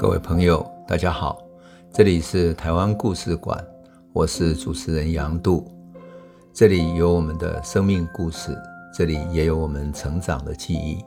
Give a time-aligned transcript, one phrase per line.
[0.00, 1.46] 各位朋友，大家好，
[1.92, 3.62] 这里是台湾故事馆，
[4.14, 5.70] 我是主持人杨度，
[6.54, 8.56] 这里有我们的生命故事，
[8.94, 11.04] 这里也有我们成长的记忆，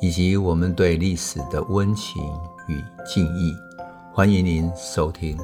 [0.00, 2.22] 以及我们对历史的温情
[2.66, 3.54] 与敬意。
[4.10, 5.36] 欢迎您收听。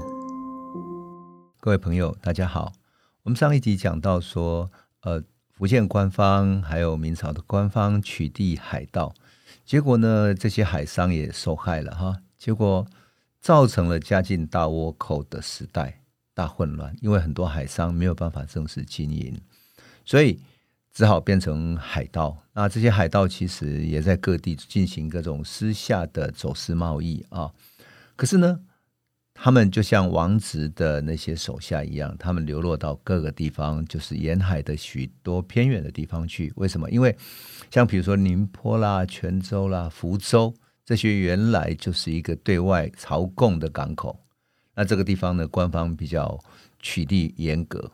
[1.61, 2.73] 各位朋友，大家好，
[3.25, 4.71] 我们上一集讲到说，
[5.03, 9.13] 呃，福建官方还有明朝的官方取缔海盗，
[9.67, 12.17] 结果呢，这些海商也受害了哈。
[12.41, 12.87] 结果
[13.39, 16.01] 造成了家境大倭寇的时代
[16.33, 19.39] 大混乱，因为很多海商没有办法正式经营，
[20.07, 20.41] 所以
[20.91, 22.35] 只好变成海盗。
[22.55, 27.53] 那这些海盗其实也在各地进行各种私下的走私贸易啊。
[28.17, 28.61] 可是呢，
[29.35, 36.51] 他们就像王直的那些手下一样，他们流落到各个地方，就是沿海的许多偏远的地方去。
[36.57, 36.91] 为什么？
[36.91, 37.15] 因为
[37.71, 40.55] 像比如说宁波啦、泉州啦、福州。
[40.91, 44.19] 这些原来就是一个对外朝贡的港口，
[44.75, 46.37] 那这个地方呢，官方比较
[46.81, 47.93] 取缔严格。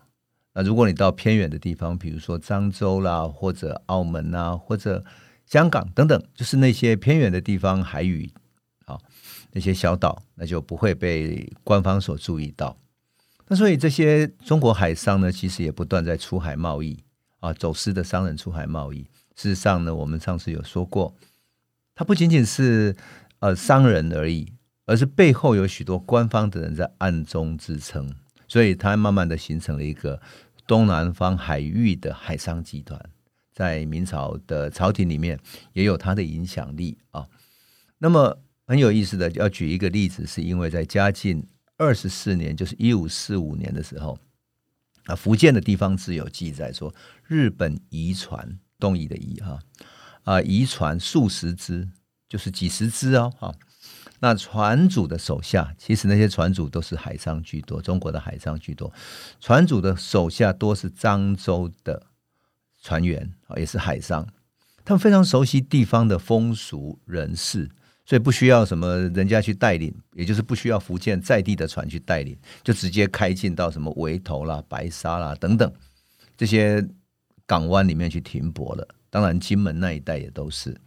[0.54, 5.04] 那如果你到偏远的地方，比如说漳州啦，或者澳门啊，或者
[5.44, 8.32] 香港等等，就是那些偏远的地方，海域
[8.86, 8.98] 啊，
[9.52, 12.78] 那些小岛，那就不会被官方所注意到。
[13.46, 16.98] 那所以这些中国海商呢，其实也不断在出海贸易
[17.40, 19.00] 啊，走私的商人出海贸易。
[19.34, 21.14] 事实上呢，我们上次有说过。
[21.96, 22.94] 他不仅仅是
[23.40, 24.52] 呃商人而已，
[24.84, 28.14] 而是背后有许多官方的人在暗中支撑，
[28.46, 30.20] 所以他慢慢的形成了一个
[30.66, 33.00] 东南方海域的海商集团，
[33.54, 35.40] 在明朝的朝廷里面
[35.72, 37.26] 也有他的影响力啊。
[37.96, 41.46] 那么很有意思的，要举一个例子，是因为在嘉靖
[41.78, 44.18] 二十四年，就是一五四五年的时候，
[45.06, 46.94] 啊，福建的地方志有记载说，
[47.26, 49.58] 日本遗船，东夷的夷哈。
[50.44, 51.88] 移船数十只，
[52.28, 53.32] 就是几十只哦。
[54.18, 58.90] 那船主的手下，其实那些船主都是海商居多，中国的海商居多。
[59.40, 62.02] 船主的手下多是漳州的
[62.82, 64.26] 船员，也是海商。
[64.84, 67.68] 他们非常熟悉地方的风俗人士，
[68.06, 75.70] 所以不需要什么人家去带领，也就是不需要福建在地的船去带领，就直接开进到什么围头啦、白沙啦等等
[76.36, 76.82] 这些
[77.46, 78.86] 港湾里面去停泊了。
[79.08, 80.78] 当然，金门那一带也都是。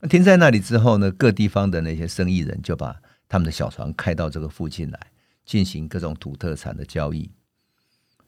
[0.00, 4.98] 那停在那里之后呢，各地方的那些生意人就把他们的小船开到这个附近来，
[5.44, 7.30] 进行各种土特产的交易。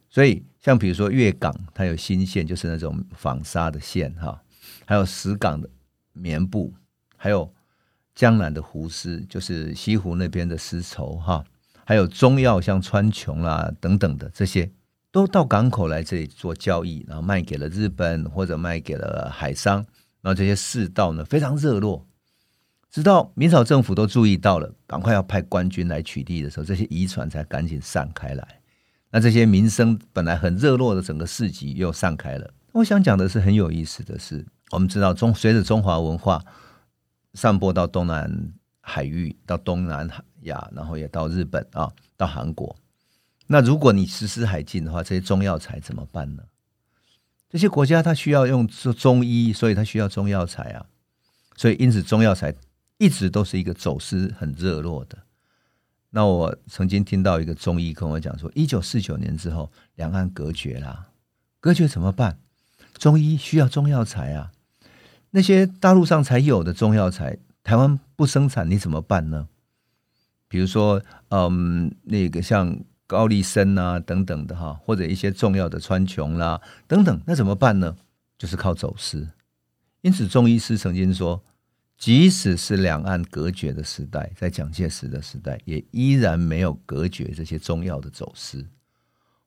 [0.08, 4.40] 所以，像比如说粤港，它有新线，就是那种纺纱的线哈；
[4.86, 5.68] 还有石港的
[6.12, 6.72] 棉布，
[7.16, 7.52] 还有
[8.14, 11.44] 江南的湖丝，就是西湖那边的丝绸哈；
[11.84, 14.70] 还有中药，像川穹啦等等的这些。
[15.10, 19.76] 都到港口来这里做交易，然后卖给了日本或者卖给了海商，
[20.20, 22.06] 然后这些世道呢非常热络。
[22.90, 28.60] 直到明朝政府都注意到了，赶快要派官军来取缔的时候，这些渔船才赶紧散开来。
[29.10, 32.50] 那这些民生本来很热络的整个市集又散开了。
[32.72, 36.42] 我想讲的是很有意思的是，我们知道中随着中华文化
[37.32, 40.08] 散播到东南海域，到东南
[40.42, 42.76] 亚，然后也到日本啊，到韩国。
[43.50, 46.42] 那如果你实施海禁的话，这些中药材怎么办呢？
[47.48, 50.84] 这些国家它需要用中医，所以它需要中药材啊。
[51.56, 52.54] 所以因此中药材
[52.98, 55.16] 一直都是一个走私很热络的。
[56.10, 61.08] 那我曾经听到一个中医跟我讲说，一九四九年之后，两岸隔绝啦，
[61.58, 62.38] 隔绝怎么办？
[62.98, 64.52] 中医需要中药材啊。
[65.30, 69.48] 那些大陆上才有的中药材，台湾不生产，你怎么办呢？
[70.48, 72.78] 比如说，嗯，那个像。
[73.08, 77.96] 高丽参啊，等等的哈，或者一些重要的川穹啦，等等，那怎么办呢？
[78.36, 79.26] 就是靠走私。
[80.02, 81.42] 因此，中医师曾经说，
[81.96, 88.66] 即使是两岸隔绝的时代，在蒋介石的时代，也依然没有隔绝这些中药的走私。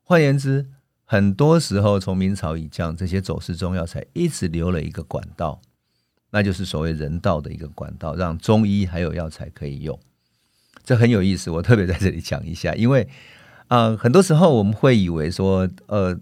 [0.02, 0.66] 换言之，
[1.06, 5.62] 很多时候从明朝以降，这些走私中药材一直留了一个管道，
[6.32, 10.00] 那就是所谓人道的一个管道，让中医还有药材可以用。
[10.84, 13.08] 这很有意思，我特别在这里讲一下，因为。
[13.72, 16.20] 啊、很多时候我们会以为说，呃，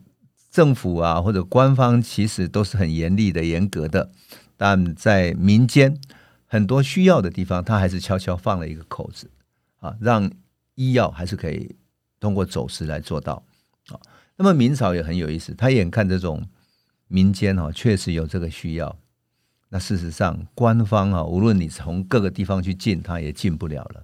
[0.51, 4.11] 政府啊或者官方其实都是很严厉的、严格的，
[4.55, 5.99] 但在民间
[6.45, 9.31] 很多需要的地方，他还是悄悄放了一个口子
[9.79, 10.31] 啊，让
[10.75, 11.75] 医药还是可以
[12.19, 13.43] 通过走私来做到
[13.87, 13.97] 啊。
[14.35, 16.47] 那么明朝也很有意思，他眼看这种
[17.07, 18.95] 民间哈、啊、确实有这个需要，
[19.69, 24.03] 那事实上官方啊，无论你从各个地方去进，他也进不了了。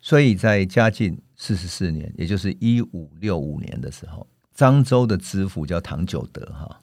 [0.00, 4.26] 所以在嘉靖四十四年，也就是一五六五年的时候，
[4.56, 6.80] 漳州的知府叫唐九德哈，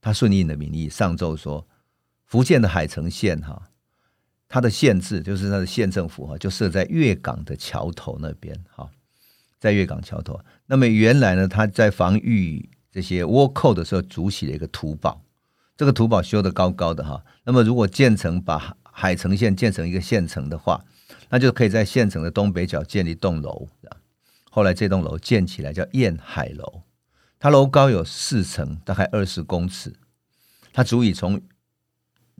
[0.00, 1.66] 他顺应的名义上奏说，
[2.24, 3.62] 福建的海城县哈
[4.48, 8.88] 它的县治就是它的县政府哈，就设在粤港的桥头那边哈，
[9.58, 10.40] 在粤港桥头。
[10.66, 15.22] 那么原来呢，他在防御这些倭寇的时候，筑起了一个土堡。
[15.76, 17.22] 这个土堡修得高高的哈。
[17.44, 20.82] 那么如果建成把海城县建成一个县城的话，
[21.30, 23.68] 那就可以在县城的东北角建一栋楼。
[24.50, 26.82] 后来这栋楼建起来叫燕海楼，
[27.38, 29.94] 它楼高有四层，大概二十公尺，
[30.72, 31.40] 它足以从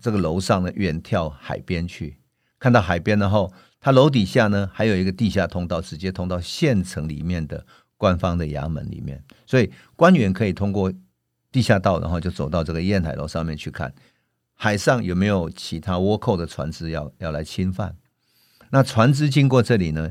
[0.00, 2.18] 这个楼上呢远眺海边去，
[2.58, 7.64] 看到海边，然后它楼底下呢还有一个地下通道，直接通到县城里面的
[7.96, 10.92] 官方的衙门里面，所以官员可以通过
[11.52, 13.94] 地下道，然后就走到这个燕海楼上面去看
[14.54, 17.94] 海上有没有其他倭寇的船只要要来侵犯。
[18.70, 20.10] 那船只经过这里呢，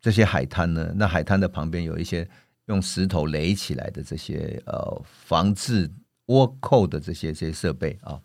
[0.00, 2.28] 这些海滩呢，那海滩的旁边有一些
[2.66, 5.90] 用石头垒起来的这些呃防治
[6.26, 8.20] 倭寇的这些这些设备啊，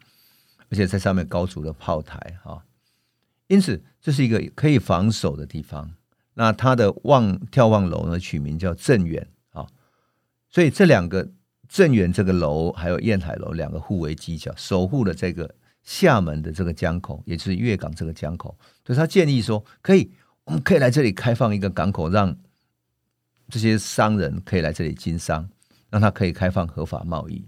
[0.69, 2.63] 而且在上面高筑了炮台啊，
[3.47, 5.91] 因此这是一个可以防守的地方。
[6.33, 9.67] 那它的望眺望楼呢，取名叫镇远啊，
[10.49, 11.29] 所以这两个
[11.67, 15.53] 镇远这个楼还有燕海楼两个互为犄角，守护了这个。
[15.89, 18.55] 厦门的这个江口，也就是月港这个江口，
[18.85, 20.11] 所以他建议说，可以，
[20.43, 22.37] 我们可以来这里开放一个港口，让
[23.49, 25.49] 这些商人可以来这里经商，
[25.89, 27.43] 让他可以开放合法贸易。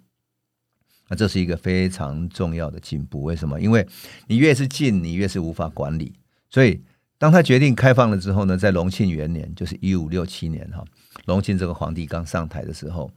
[1.08, 3.22] 那这是一个非常重要的进步。
[3.22, 3.62] 为什么？
[3.62, 3.88] 因为
[4.26, 6.12] 你越是近，你越是无法管理。
[6.50, 6.82] 所以，
[7.20, 10.84] 当他决定开放了之后呢，在隆庆元年，就是一五六七年哈，
[11.26, 13.12] 隆庆这个皇帝刚上台的时候，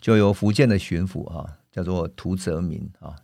[0.00, 3.14] 就由福建的巡抚哈，叫做涂泽民啊。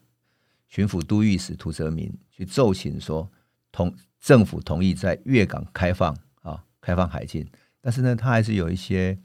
[0.72, 3.30] 巡抚都御史涂泽民去奏请说，
[3.70, 7.46] 同政府同意在粤港开放啊，开放海禁，
[7.82, 9.19] 但是呢，他还是有一些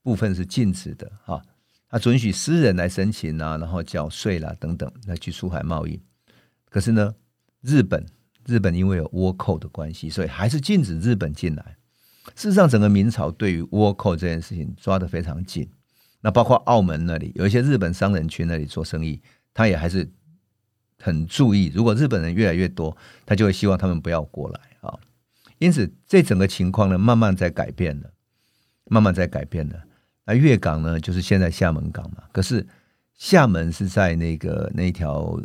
[0.00, 1.42] 部分是禁止的啊，
[1.88, 6.00] 他准许私人来申请啊，然后缴税啦等等来去出海贸易。
[6.70, 7.12] 可是呢，
[7.62, 8.06] 日本
[8.46, 11.76] 日本因为有倭寇的关系，所以还是禁止日本进来。
[12.36, 15.68] 事实上，整个明朝对于倭寇这件事情抓得非常紧。
[16.20, 19.20] 那包括澳门那里有一些日本商人去那里做生意，
[19.52, 20.08] 他也还是。
[20.98, 24.98] 很注意，如果日本人越来越多，他就会希望他们不要过来啊。
[25.58, 28.10] 因此，这整个情况呢，慢慢在改变了，
[28.86, 29.82] 慢慢在改变了。
[30.24, 32.24] 那粤港呢，就是现在厦门港嘛。
[32.32, 32.66] 可是
[33.14, 35.40] 厦门是在那个那条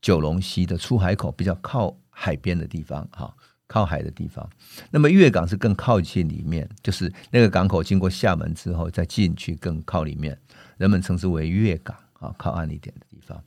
[0.00, 3.32] 九龙溪的出海口比较靠海边的地方，哈，
[3.66, 4.48] 靠海的地方。
[4.90, 10.36] 那么粤港是更靠近里面，就是那个港口经过厦门之后再进去更靠里面，
[10.78, 13.42] 人们称之为粤港啊，靠岸一点的地方。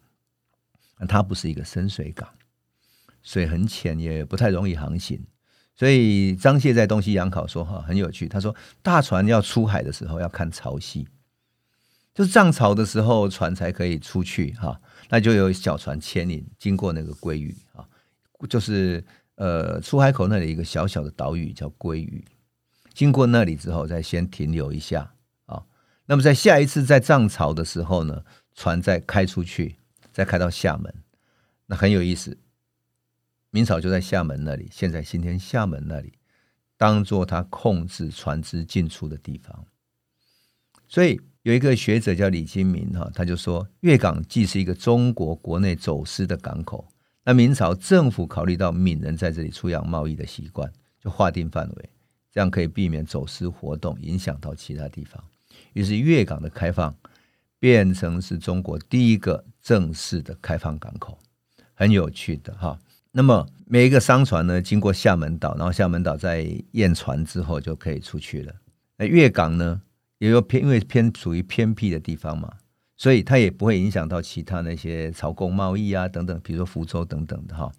[1.08, 2.30] 它不是一个深水港，
[3.22, 5.22] 水很浅，也不太容易航行。
[5.76, 11.06] 所以张燮在《东西洋考》说哈很有趣，他说大船要出海的时候要看潮汐，
[12.14, 17.86] 就是涨潮的时候船才可以出去哈，那就有小船牵引经过那个鲑鱼啊，
[18.48, 19.04] 就是
[19.36, 22.24] 呃出海口那里一个小小的岛屿叫鲑鱼，
[22.94, 25.14] 经过那里之后再先停留一下
[25.46, 25.62] 啊，
[26.06, 29.76] 那么在下一次在涨潮的时候呢，船再开出去。
[30.16, 30.96] 再开到厦门，
[31.66, 32.38] 那很有意思。
[33.50, 36.14] 明朝就在厦门那里，现在今天厦门那里
[36.78, 39.66] 当做他控制船只进出的地方。
[40.88, 46.88] 所以有一个学者叫李金明哈，他就说，粤港既是一个中国国内走私的港口，
[47.26, 51.90] 那明朝政府考虑到闽人在这里出洋贸易的习惯，就划定范围，
[52.32, 55.22] 这样可以避免走私活动影响到其他地方。
[55.74, 56.96] 于是粤港的开放。
[57.66, 61.18] 变成是中国第一个正式的开放港口，
[61.74, 62.78] 很有趣的哈。
[63.12, 68.54] 那么每一个商船呢，经过厦门岛，然后厦门岛在验船之后就可以出去了。
[68.98, 69.82] 那月港呢，
[70.20, 72.54] 也有偏，因为偏属于偏僻的地方嘛，
[72.98, 77.72] 所以它也不会影响到其他那些朝贡贸易啊等等，比如说福州等等的哈。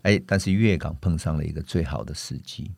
[0.00, 2.70] 哎，但是月港碰上了一个最好的时机，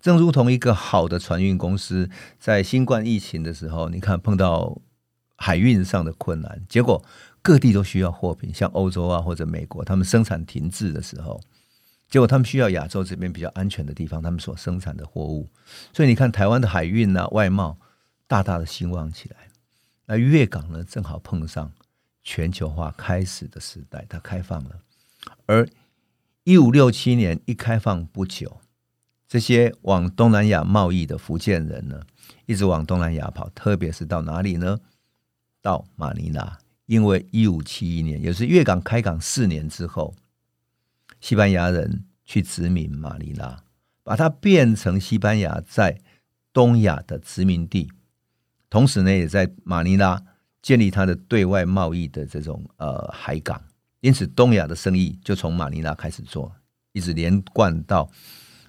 [0.00, 4.76] 正如同一个好的船运公司在新冠疫情的时候，你看碰到。
[5.40, 7.02] 海运上的困难，结果
[7.40, 11.40] 各地都需要货品，像欧洲啊或者美国，他们生产停滞的时候，
[12.10, 15.48] 结果他们需要亚洲这边比较安全的地方，他们所生产的货物，
[15.92, 17.78] 所以你看台湾的海运啊外贸
[18.26, 19.36] 大大的兴旺起来。
[20.06, 21.72] 那粤港呢，正好碰上
[22.24, 24.80] 全球化开始的时代，它开放了。
[25.46, 25.68] 而
[26.42, 28.60] 一五六七年一开放不久，
[29.28, 32.02] 这些往东南亚贸易的福建人呢，
[32.46, 34.80] 一直往东南亚跑，特别是到哪里呢？
[35.60, 40.14] 到马尼拉，因为一五七一年，也是粤港开港四年之后，
[41.20, 43.64] 西班牙人去殖民马尼拉，
[44.02, 46.00] 把它变成西班牙在
[46.52, 47.90] 东亚的殖民地，
[48.70, 50.22] 同时呢，也在马尼拉
[50.62, 53.62] 建立它的对外贸易的这种呃海港，
[54.00, 56.54] 因此东亚的生意就从马尼拉开始做，
[56.92, 58.10] 一一直连贯到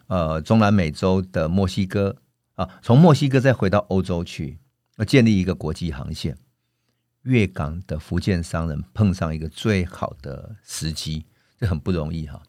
[0.05, 2.15] 呃中南美洲的墨西哥。
[2.53, 4.59] 啊，从墨西哥再回到欧洲去，
[4.97, 6.37] 要建立一个国际航线。
[7.23, 11.25] 粤港的福建商人碰上一个最好的时机，
[11.59, 12.41] 这很不容易哈。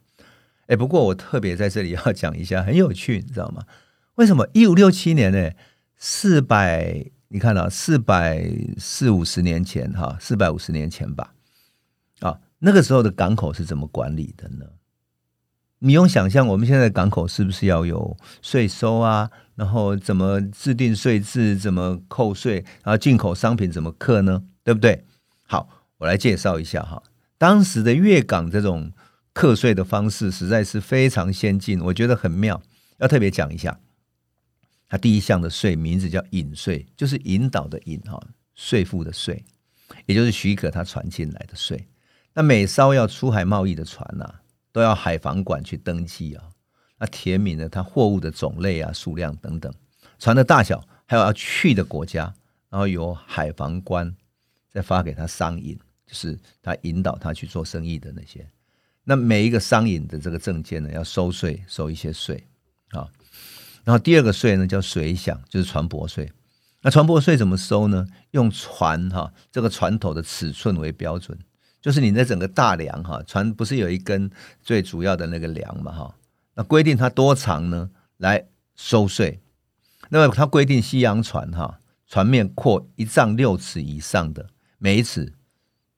[0.67, 3.65] 哎，不过我特别在这里要讲一下，很有趣，你知道吗？
[4.15, 5.51] 为什么一五六七年呢？
[5.97, 8.49] 四百，你看到四百
[8.79, 11.35] 四五十年前哈，四百五十年前吧，
[12.21, 14.67] 啊，那个时候的港口是怎么管理的呢？
[15.81, 19.31] 你用想象，我们现在港口是不是要有税收啊？
[19.61, 21.55] 然后怎么制定税制？
[21.55, 22.65] 怎么扣税？
[22.83, 24.43] 然后进口商品怎么课呢？
[24.65, 25.05] 对不对？
[25.47, 27.03] 好，我来介绍一下哈。
[27.37, 28.91] 当时的粤港这种
[29.35, 32.63] 课税的方式实在是非常先进，我觉得很妙，
[33.01, 33.79] 要特别讲一下。
[34.89, 38.19] 它第一项的税名字叫引税，就是引导的引哈，
[38.55, 39.45] 税负的税，
[40.07, 41.87] 也就是许可它传进来的税。
[42.33, 44.41] 那每艘要出海贸易的船呐、啊，
[44.73, 46.45] 都要海防馆去登记啊，
[47.01, 49.75] 那填明了它货物的种类啊、数量等等，
[50.21, 52.33] 船的大小，还有要去的国家，
[52.69, 54.15] 然后由海防官。
[54.73, 55.77] 再发给他商引，
[56.07, 58.49] 就是他引导他去做生意的那些。
[59.03, 62.47] 那每一个商引的这个证件呢，要收税，收一些税
[62.91, 63.09] 啊。
[63.83, 66.31] 然后第二个税呢，叫水饷，就是船舶税。
[66.83, 68.07] 那船舶税怎么收呢？
[68.31, 71.37] 用船哈这个船头的尺寸为标准，
[71.83, 74.31] 就是你那整个大梁哈，船不是有一根
[74.63, 76.15] 最主要的那个梁嘛哈？
[76.63, 77.91] 规定它多长呢？
[78.19, 79.41] 来收税。
[80.09, 84.49] 那么它规定西洋船哈，船面阔一丈六尺以上的。
[84.79, 85.33] 每一尺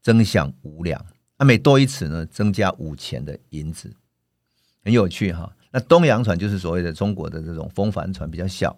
[0.02, 1.04] 增享五两，
[1.37, 3.95] 啊，每多一尺呢，增加五钱的银子，
[4.85, 5.54] 很有趣哈。
[5.71, 8.76] 那东洋船就是所谓的中国的这种风帆船，比较小，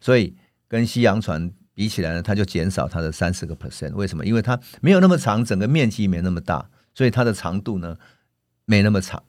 [0.00, 0.34] 所以
[0.68, 3.92] 跟西洋船比起来呢，它就减少它的三十个 percent。
[3.94, 4.24] 为什么？
[4.24, 7.98] 因为它没有那么长，整个面积没那么大，所以它的长度呢
[8.64, 9.22] 没那么长，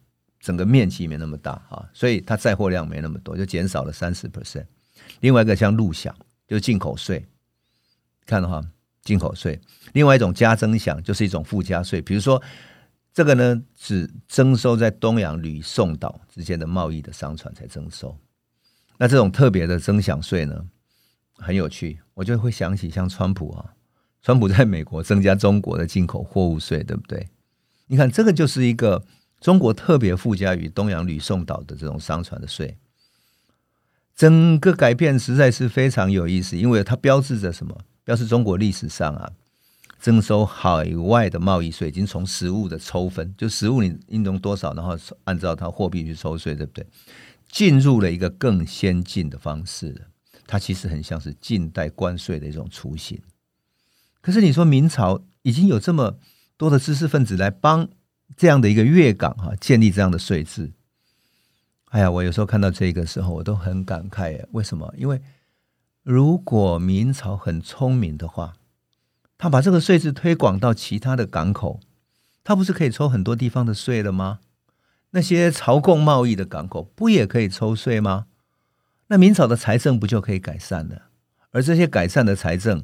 [0.43, 4.67] 整个面积没那么大啊，所以它载货量没那么多，就减少了三十 percent。
[5.21, 6.13] 另外一个像陆饗，
[6.45, 7.25] 就是进口税，
[8.27, 8.63] 看的话。
[9.05, 9.59] 进口税，
[9.91, 12.41] 另外一种加征享就是一种附加税，比如说
[13.13, 18.17] 这个呢，只征收在东洋吕宋岛之间的贸易的商船才征收。
[18.97, 20.63] 那这种特别的增享税呢，
[21.35, 23.73] 很有趣，我就会想起像川普啊，
[24.21, 27.27] 川普在美国增加中国的进口货物税，对不对？
[27.87, 29.03] 你看这个就是一个
[29.43, 32.77] 中国特别附加于东洋吕宋岛的这种商船的税，
[34.15, 37.77] 整个改变实在是非常有意思，因为它标志着什么？
[38.05, 39.29] 标志中国历史上啊，
[39.99, 46.87] 征收海外的贸易税，已经从实物的抽分，就实物你应用多少，然后按照它货币去抽税，对不对？
[47.51, 50.07] 进入了一个更先进的方式。
[50.47, 53.19] 它其实很像是近代关税的一种雏形。
[54.21, 56.17] 可是你说明朝已经有这么
[56.55, 57.89] 多的知识分子来帮
[58.35, 60.71] 这样的一个粤港哈建立这样的税制，
[61.89, 64.43] 哎呀，我有时候看到这个时候，我都很感慨。
[64.51, 64.93] 为什么？
[64.97, 65.21] 因为
[66.01, 68.55] 如果明朝很聪明的话，
[69.37, 71.79] 他把这个税制推广到其他的港口，
[72.43, 74.39] 他不是可以抽很多地方的税了吗？
[75.11, 78.25] 那些朝贡贸易的港口不也可以抽税吗？
[79.07, 81.03] 那明朝的财政不就可以改善了？
[81.51, 82.83] 而这些改善的财政，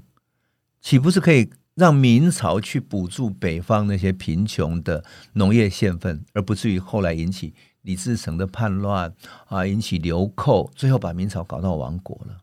[0.80, 9.16] 岂不是可以让明朝去补助北方那些贫穷的农业县份，而不至于后来引起李自成的叛乱
[9.48, 12.42] 啊，引起流寇，最后把明朝搞到亡国了？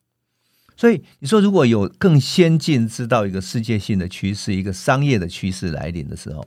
[0.75, 6.47] 所以你说，如果有更先进、知道一个世界性的趋势、一个商业的趋势来临的时候，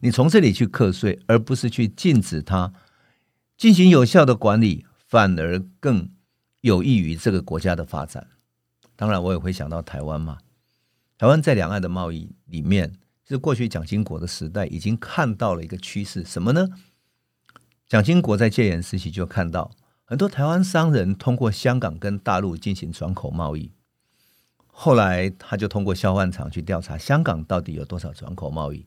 [0.00, 2.72] 你从这里去课税，而不是去禁止它
[3.56, 6.08] 进行有效的管理，反而更
[6.60, 8.28] 有益于这个国家的发展。
[8.96, 10.38] 当然，我也会想到台湾嘛。
[11.22, 12.94] 台湾在两岸的贸易里面，
[13.28, 16.68] 是过去蒋经国的时代已经看到了一个趋势，什么呢？
[17.86, 19.70] 蒋经国在戒严时期就看到。
[20.02, 23.70] 很多台湾商人通过香港跟大陆进行转口贸易，
[24.66, 28.84] 后来他就通过销换厂去调查香港到底有多少转口贸易。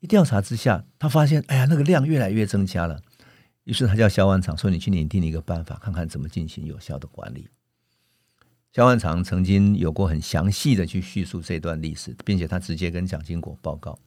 [0.00, 3.00] 一调查之下，他发现，哎呀，那个量越来越增加了。
[3.64, 7.48] 于是他叫销换厂说：“你去拟定一个办法，看看怎么进行有效的管理。”
[8.72, 13.98] 销换厂曾经有过很详细的去叙述这段历史，并且他直接跟蒋经国报告，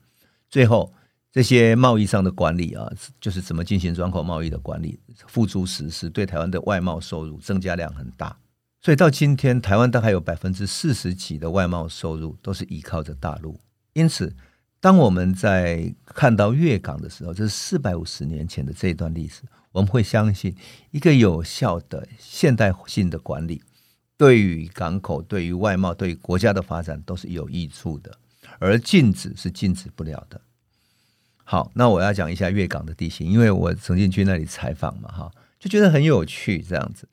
[0.48, 0.92] 最后。
[1.34, 2.86] 这些贸易上的管理啊，
[3.18, 8.36] 就是怎么进行转口贸易的管理，付诸实施，对台湾的外贸收入增加量很大。
[8.82, 13.58] 所以到今天，台湾大概有百分之四十几的外贸收入都是依靠着大陆。
[13.94, 14.36] 因此，
[14.78, 20.54] 当我们在看到粤港的时候，这是四百五十年前的这一段历史，我们会相信
[20.90, 23.62] 一个有效的现代性的管理，
[24.22, 28.16] 对于港口、对于外贸、对于国家的发展都是有益处的，
[28.60, 30.40] 而禁止是禁止不了的。
[31.42, 37.08] 好，那我要讲一下粤港的地形，因为我曾经去那里采访嘛，哈，就觉得很有趣这样子。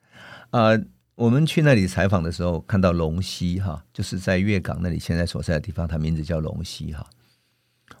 [0.50, 0.80] 呃，
[1.16, 7.04] 我们去那里采访的时候，看到龙溪哈，就是在粤港那里现在所在的地方，它名字叫龙溪哈。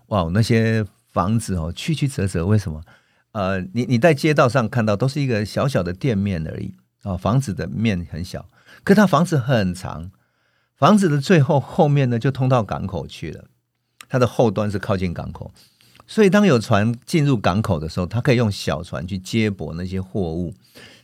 [0.06, 2.80] 哇，那些房子哦，曲曲折折，为什么？
[3.32, 8.48] 呃，你你在街道上看到都是一个小小的店面而已啊，房子的面很小，
[8.84, 10.10] 可它房子很长，
[10.76, 13.44] 房子的最后后面呢就通到港口去了，
[14.08, 15.52] 它的后端是靠近港口。
[16.06, 20.52] 所以，当有船进入港口的时候，他可以用小船去接驳那些货物，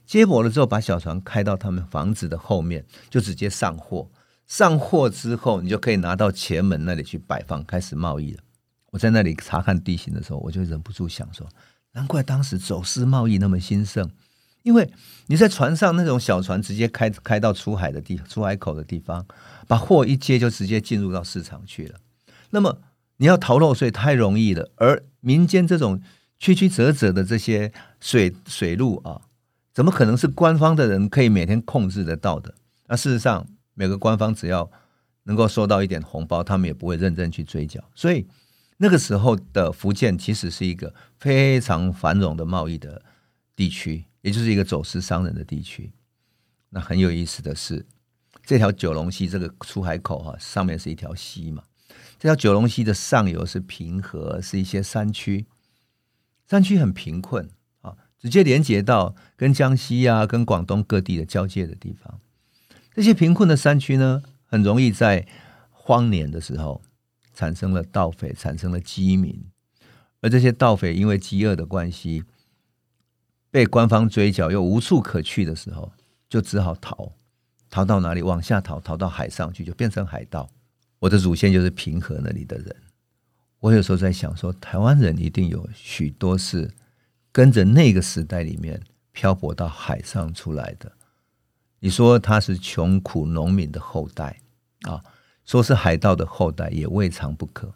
[0.04, 4.10] 接驳了之后，把小船开到他们房子的后面，就直接上货。
[4.48, 8.42] 上货之后，你就可以拿到前门那里去摆放，开始贸易了。
[8.90, 11.46] 我在那里查看地形的时候，我就忍不住想说：
[11.92, 14.10] 难怪当时走私贸易那么兴盛，
[14.66, 14.90] 因为
[15.28, 19.24] 你在船上那种小船直接开开到出海的地出海口的地方，
[19.66, 22.00] 把货一接就直接进入到市场去了。
[22.50, 22.78] 那么。
[23.18, 26.02] 你要逃漏税太容易了，而民间这种
[26.38, 29.22] 曲曲折折的这些水水路啊，
[29.72, 32.52] 怎么可能是官方的人可以每天控制得到的？
[32.88, 34.70] 那事实上，每个官方只要
[35.22, 37.82] 能够收到一点红包，他们也不会认真去追缴。
[37.94, 38.26] 所以
[38.76, 43.00] 那个时候的福建其实是一个非常繁荣的贸易的
[43.54, 45.92] 地区，也就是一个走私商人的地区。
[46.70, 47.86] 那很有意思的是，
[48.44, 51.62] 这条九龙溪这个出海口哈、上面是一条溪嘛。
[52.18, 55.46] 这条九龙溪的上游是平和，是一些山区，
[56.50, 57.48] 山区很贫困
[57.82, 62.18] 啊，直接连接到跟江西啊、跟广东各地的交界的地方。
[62.92, 65.24] 这些贫困的山区呢，很容易在
[65.70, 66.82] 荒年的时候
[67.32, 69.46] 产生了盗匪，产生了饥民，
[70.20, 72.24] 而这些盗匪因为饥饿的关系，
[73.50, 75.92] 被官方追缴又无处可去的时候，
[76.28, 77.12] 就只好逃，
[77.70, 78.22] 逃到哪里？
[78.22, 80.48] 往下逃，逃到海上去，就变成海盗。
[80.98, 82.76] 我的祖先就是平和那里的人，
[83.60, 86.70] 我有时候在想说，台湾人一定有许多是
[87.32, 90.92] 跟着那个时代里面漂泊到海上出来的。
[91.80, 94.40] 你说他是穷苦农民的后代
[94.82, 95.04] 啊，
[95.44, 97.72] 说是海盗的后代也未尝不可。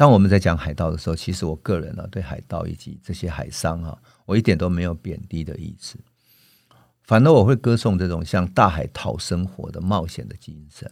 [0.00, 5.98] 当我们在讲海盗的时候，其实我个人呢、啊，对海盗以及这些海商啊，我一点都没有贬低的意思，
[7.02, 10.90] 反而我会歌颂这种向大海讨生活的冒险的精神。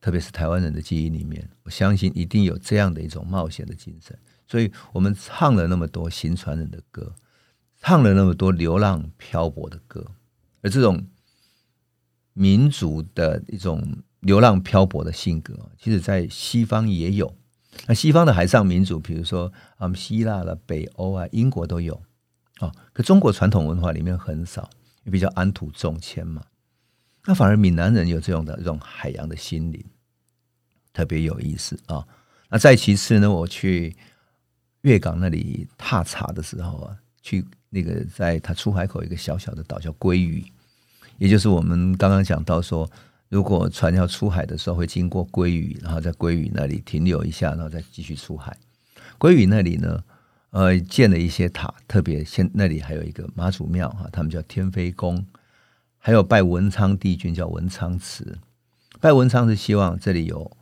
[0.00, 4.18] 特别是台湾人的记忆里面，我相信一定有这样的一种冒险的精神，
[4.48, 7.14] 所以我们唱了那么多行船人的歌，
[7.80, 10.04] 唱了那么多流浪漂泊的歌，
[10.60, 11.06] 而这种
[12.32, 17.32] 民族的一种流浪漂泊的性格，其实在西方也有。
[17.86, 22.00] 那西方的海上民族，比如说啊，希腊了、北欧啊、英国都有
[22.58, 24.70] 啊，可中国传统文化里面很少，
[25.04, 26.42] 也比较安土重迁嘛。
[27.24, 29.84] 那反而闽南人有这样的这种海洋的心灵。
[30.92, 32.02] 特别有意思啊！
[32.48, 33.94] 那再其次呢，我去
[34.80, 40.42] 粤港那里踏查的时候啊，去那个在它出海口一个小小的岛叫鲑鱼，
[41.18, 42.90] 也就是我们刚刚讲到说，
[43.28, 48.56] 如果船要出海的时候会经过鲑鱼，然后在鲑鱼那里停留一下，然后再继续出海。
[49.18, 50.04] 鲑鱼那里呢，
[50.50, 55.26] 呃，建了一些塔，特别现那里还有一个妈祖庙哈，他们叫天妃宫，
[55.98, 58.38] 还有拜文昌帝君叫文昌祠，
[59.00, 60.56] 拜文昌是希望这里有。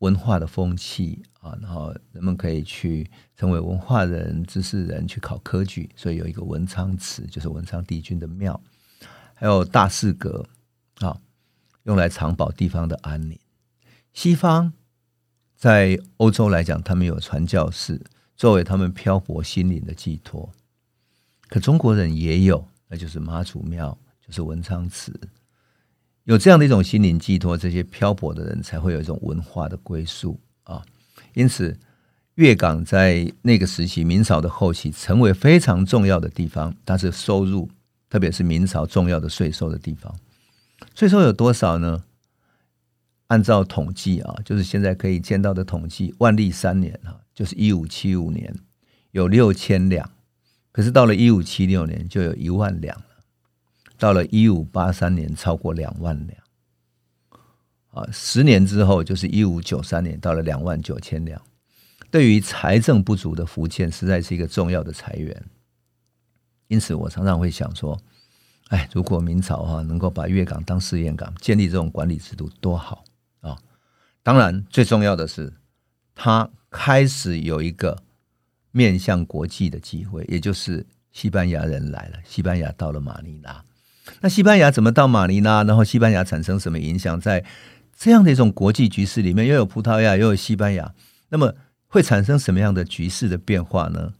[0.00, 8.60] 文化的风气啊，然后人们可以去成为文化人、知识人，去考科举，所以有一个文昌祠，就是文昌帝君的庙，
[9.32, 10.46] 还有大士阁
[10.98, 11.16] 啊，
[11.86, 13.38] 用来藏保地方的安宁。
[14.12, 14.72] 西方
[15.56, 18.00] 在欧洲来讲，他们有传教士
[18.36, 20.52] 作为他们漂泊心灵的寄托，
[21.48, 23.96] 可中国人也有，那就是妈祖庙，
[24.26, 25.12] 就是文昌祠。
[26.24, 30.84] 有这样的一种心灵寄托，这些漂泊的人才会有一种文化的归宿啊。
[31.34, 31.78] 因此，
[32.34, 36.74] 粤港在那个时期，明朝的后期，成为非常重要的地方。
[36.84, 37.70] 它是收入，
[38.10, 40.12] 特别是明朝重要的税收的地方。
[40.94, 42.04] 税收有多少呢？
[43.28, 48.54] 按照统计啊，就是现在可以见到的统计，万历三年啊，就是一五七五年，
[49.10, 50.10] 有六千两。
[50.70, 53.04] 可是到了一五七六年，就有一万两了。
[53.98, 56.38] 到了一五八三年，超过两万两，
[57.90, 61.40] 啊，十年之后就是一五九三年，到了两万九千两。
[62.10, 65.44] 对于财政不足的福建，实在是一个重要的财源。
[66.68, 67.98] 因此，我常常会想说，
[68.68, 73.04] 哎，如果明朝哈能够把粤港当试验港，建立这种管理制度，多好
[73.40, 73.56] 啊！
[74.24, 75.52] 当然，最重要的是，
[76.14, 78.02] 他开始有一个
[78.72, 83.62] 面向国际的机会，也就是西班牙人来了，西班牙到了马尼拉。
[84.20, 85.62] 那西班牙怎么到马尼拉？
[85.62, 87.20] 然后西班牙产生什么影响？
[87.20, 87.44] 在
[87.96, 90.92] 这样的一种国际局势里面，又有葡萄牙，又有西班牙，
[91.28, 91.54] 那么
[91.86, 94.12] 会产生什么样的局势的变化呢？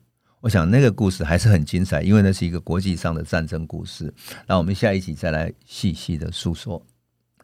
[0.43, 4.13] 我想那个故事还是很精彩，因为那是一个国际上的战争故事。
[4.47, 6.81] 那我们下一集再来细细的诉说。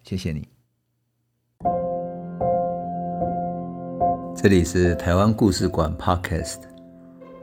[0.02, 0.46] 谢谢你。
[4.36, 6.58] 这里是台湾故事馆 Podcast，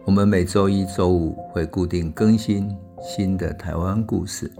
[0.05, 2.69] 我们每周一、周五会固定更新
[3.01, 4.51] 新的台湾故事，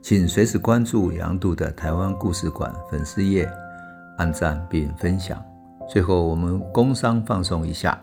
[0.00, 3.48] 请随时关注杨度的台湾故事馆粉丝页，
[4.16, 5.44] 按赞并分享。
[5.88, 8.02] 最后，我们工商放送一下。